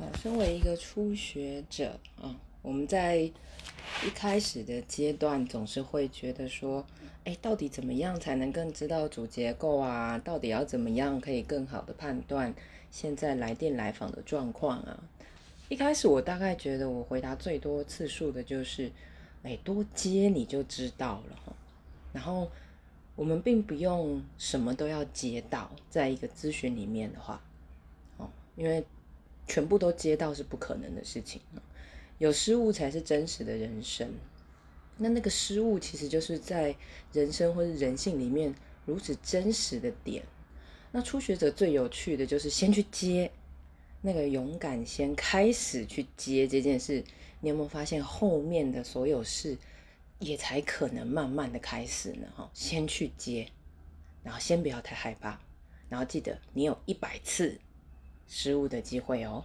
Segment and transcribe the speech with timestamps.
[0.00, 6.82] 好，身为一个初学者啊，我们在一开始的阶段总是会觉得说，
[7.24, 10.18] 哎，到底怎么样才能更知道主结构啊？
[10.18, 12.54] 到底要怎么样可以更好的判断
[12.90, 15.02] 现在来电来访的状况啊？
[15.68, 18.90] 一开始我大概觉得我回答最多次数的就是，
[19.42, 21.56] 哎，多接你就知道了。
[22.14, 22.50] 然后
[23.16, 27.42] 我们并不用什么都要接到，在一个咨询里面的话，
[28.16, 28.82] 哦，因为。
[29.50, 31.42] 全部都接到是不可能的事情
[32.18, 34.08] 有失误才是真实的人生。
[34.96, 36.76] 那那个失误其实就是在
[37.12, 38.54] 人生或者人性里面
[38.86, 40.22] 如此真实的点。
[40.92, 43.28] 那初学者最有趣的就是先去接，
[44.02, 47.02] 那个勇敢先开始去接这件事。
[47.40, 49.58] 你有没有发现后面的所有事
[50.20, 52.28] 也才可能慢慢的开始呢？
[52.36, 53.48] 哈，先去接，
[54.22, 55.40] 然后先不要太害怕，
[55.88, 57.58] 然后记得你有一百次。
[58.30, 59.42] 失误的机会哦。